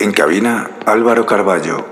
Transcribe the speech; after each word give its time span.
En 0.00 0.12
cabina 0.12 0.70
Álvaro 0.86 1.26
Carballo. 1.26 1.91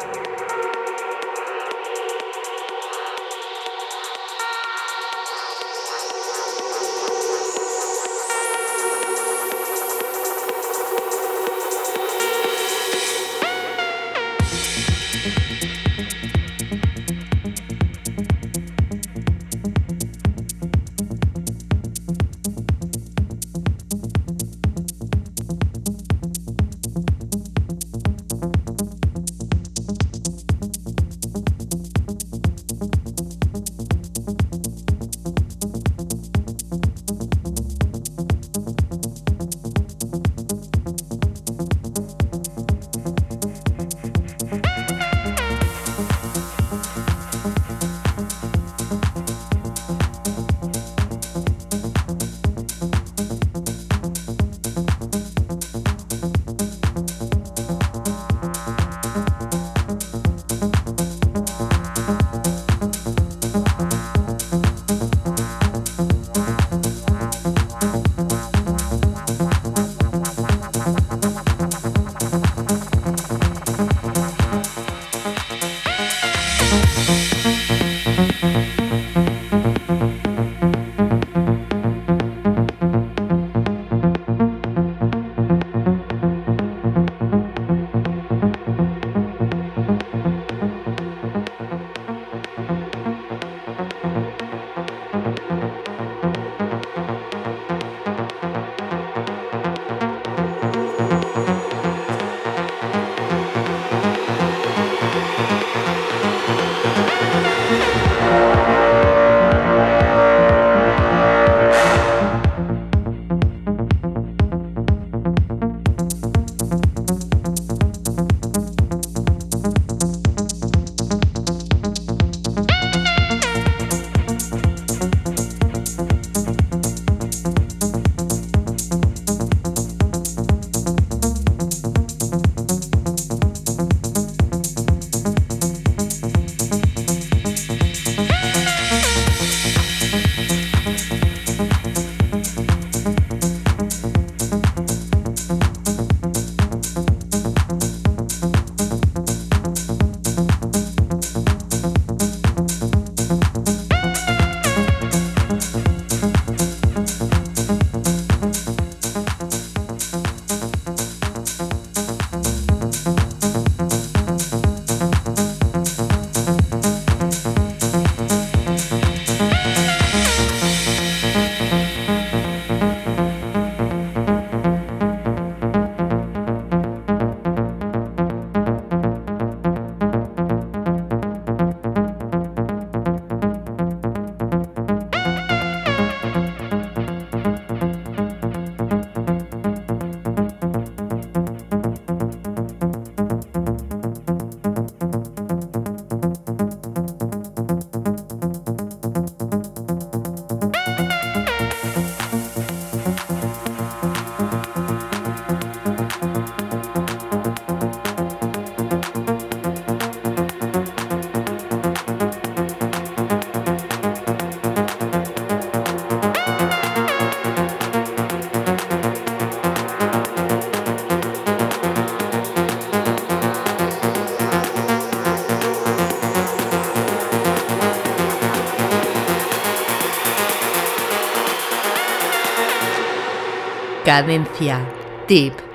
Cadencia. 234.03 234.81
Tip. 235.27 235.70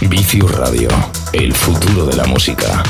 Vicio 0.00 0.46
Radio, 0.46 0.88
el 1.32 1.52
futuro 1.52 2.06
de 2.06 2.16
la 2.16 2.24
música. 2.24 2.82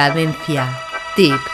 Cadencia. 0.00 0.64
Tip. 1.14 1.49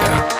Africa. 0.00 0.33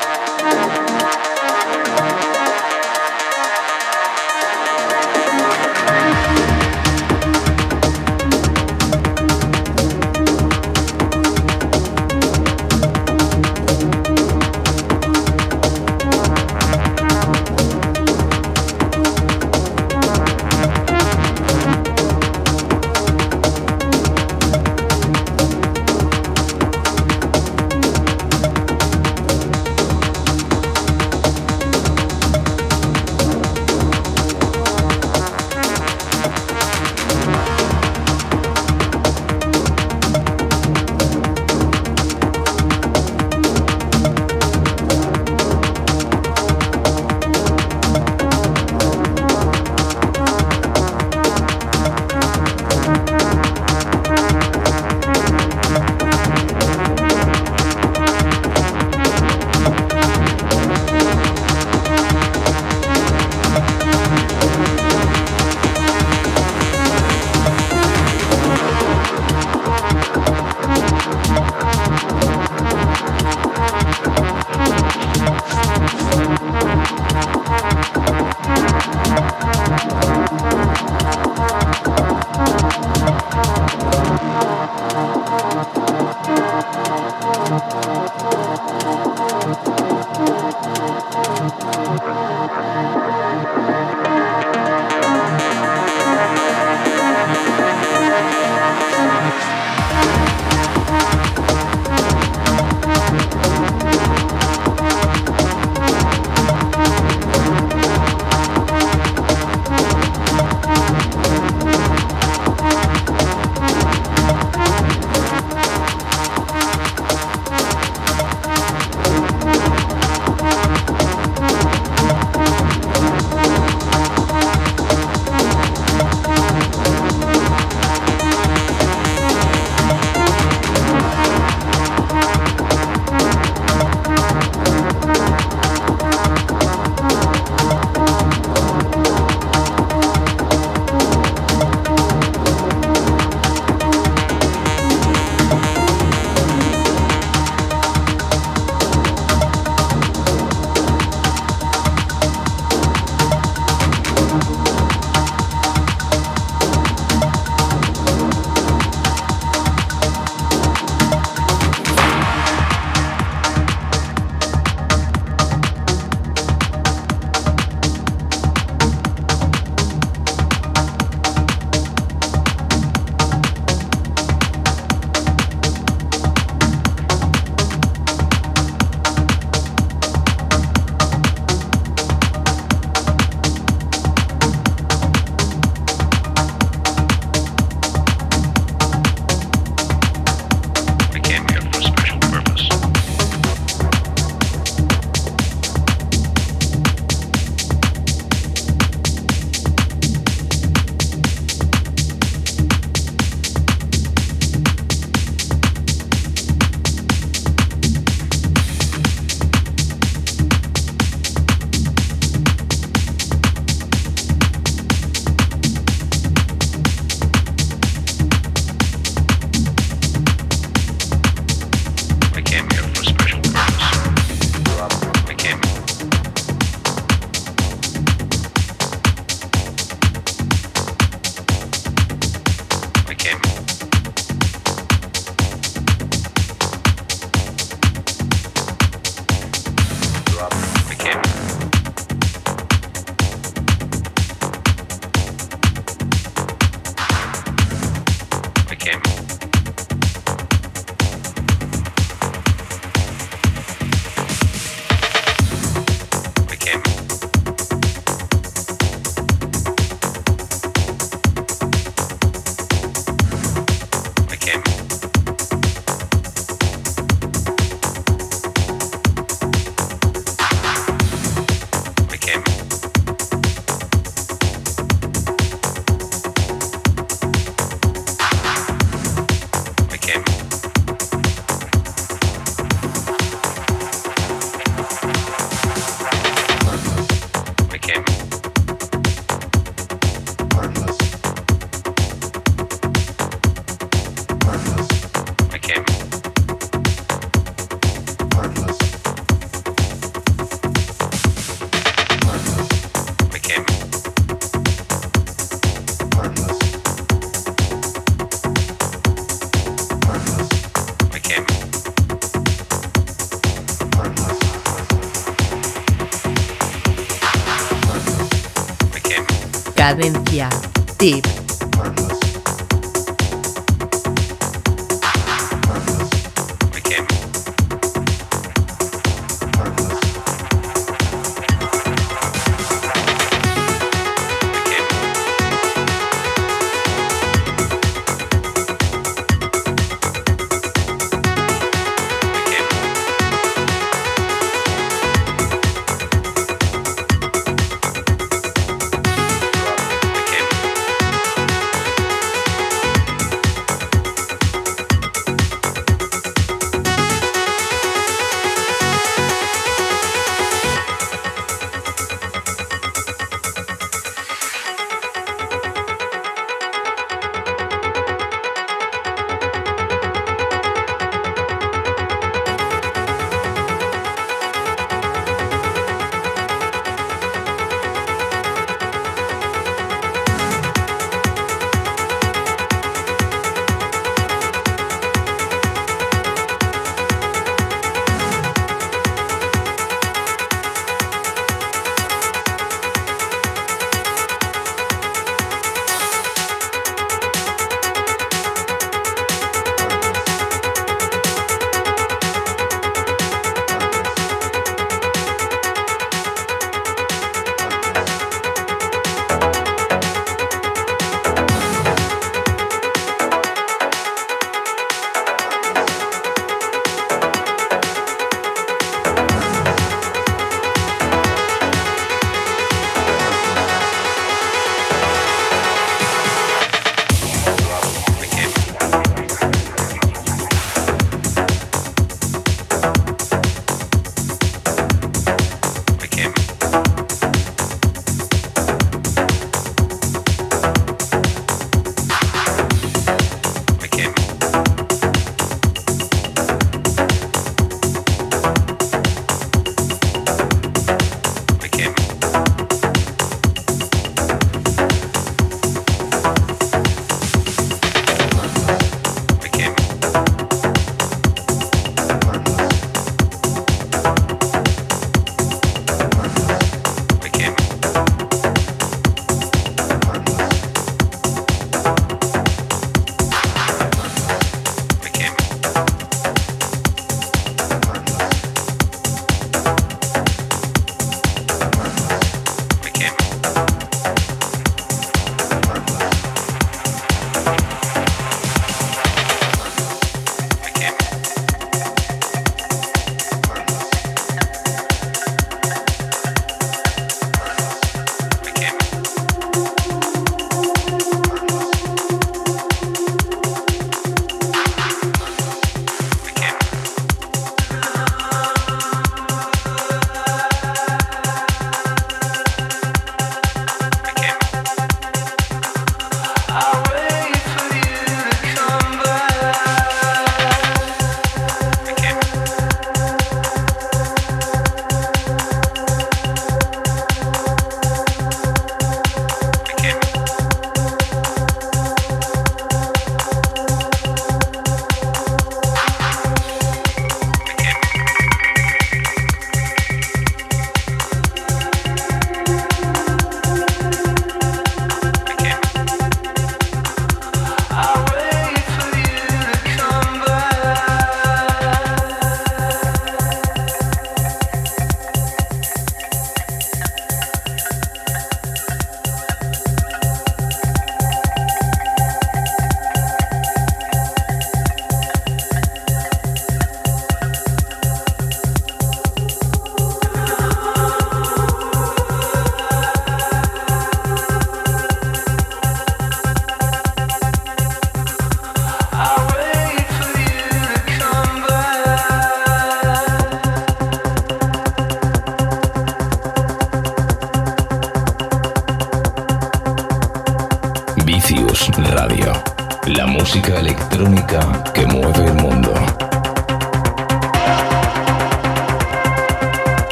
Cadencia. 319.84 320.48
Tip. 320.96 321.33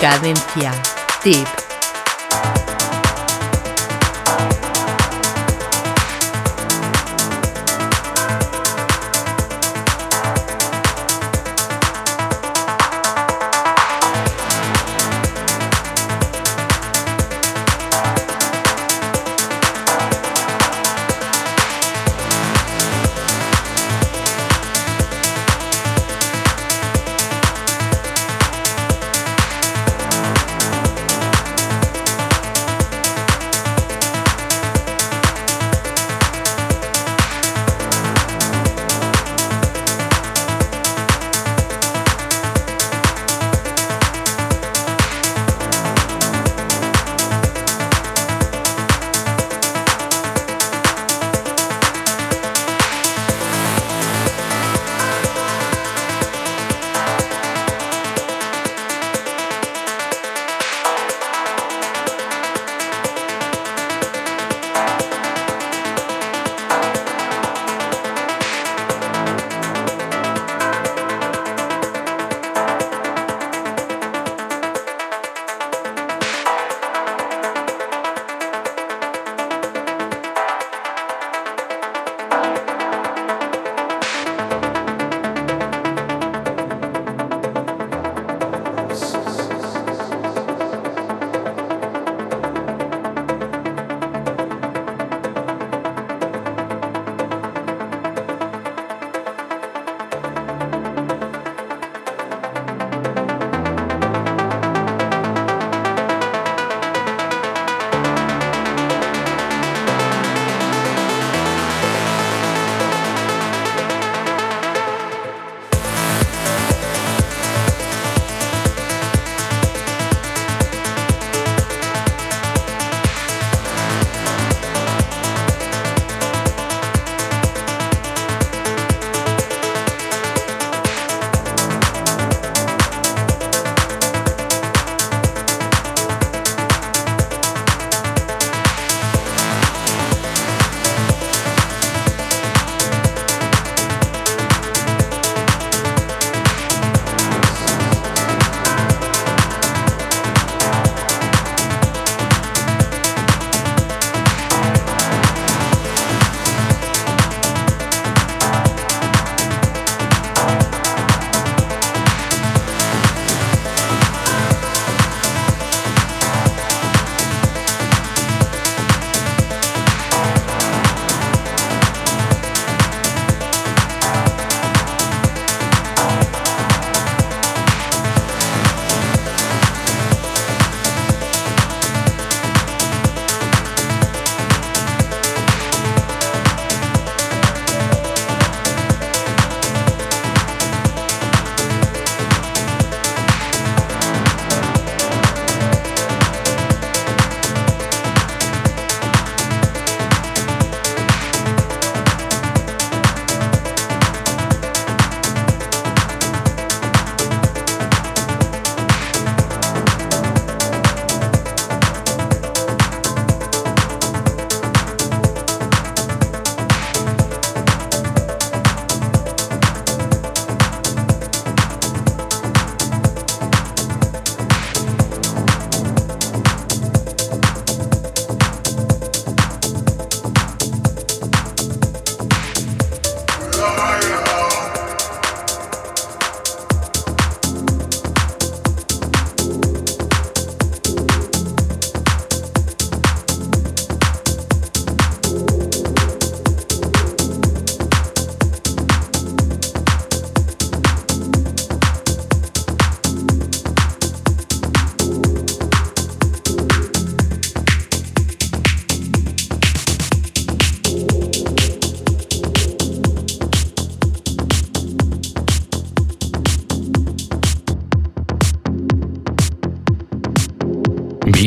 Cadencia. 0.00 0.72
Tip. 1.22 1.59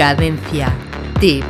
Cadencia. 0.00 0.72
Tip. 1.20 1.49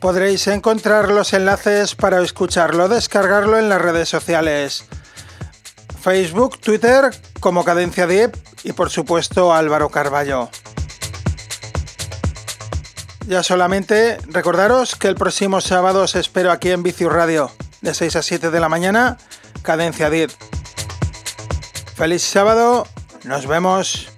podréis 0.00 0.46
encontrar 0.46 1.10
los 1.10 1.32
enlaces 1.32 1.94
para 1.94 2.22
escucharlo, 2.22 2.88
descargarlo 2.88 3.58
en 3.58 3.68
las 3.68 3.80
redes 3.80 4.08
sociales. 4.08 4.84
Facebook, 6.00 6.60
Twitter 6.60 7.10
como 7.40 7.64
Cadencia 7.64 8.06
Deep 8.06 8.36
y 8.64 8.72
por 8.72 8.90
supuesto 8.90 9.52
Álvaro 9.52 9.88
Carballo. 9.88 10.50
Ya 13.26 13.42
solamente 13.42 14.16
recordaros 14.26 14.96
que 14.96 15.08
el 15.08 15.14
próximo 15.14 15.60
sábado 15.60 16.02
os 16.02 16.14
espero 16.14 16.50
aquí 16.50 16.70
en 16.70 16.82
Vicius 16.82 17.12
Radio, 17.12 17.50
de 17.82 17.92
6 17.92 18.16
a 18.16 18.22
7 18.22 18.50
de 18.50 18.60
la 18.60 18.70
mañana, 18.70 19.18
Cadencia 19.62 20.08
10. 20.08 20.34
Feliz 21.94 22.22
sábado, 22.22 22.86
nos 23.24 23.46
vemos. 23.46 24.17